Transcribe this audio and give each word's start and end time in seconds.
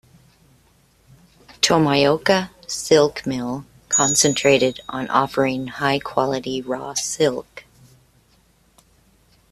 Tomioka 1.61 2.49
Silk 2.65 3.23
Mill 3.27 3.65
concentrated 3.87 4.79
on 4.89 5.07
offering 5.09 5.67
high-quality 5.67 6.63
raw 6.63 6.95
silk. 6.95 7.65